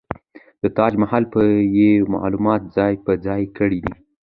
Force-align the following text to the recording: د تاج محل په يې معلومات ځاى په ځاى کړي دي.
د 0.61 0.63
تاج 0.77 0.93
محل 1.03 1.23
په 1.33 1.41
يې 1.77 1.91
معلومات 2.15 2.61
ځاى 2.75 2.93
په 3.05 3.11
ځاى 3.25 3.43
کړي 3.57 3.79
دي. 3.85 3.93